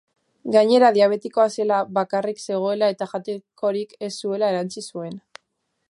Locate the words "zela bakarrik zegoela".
1.57-2.91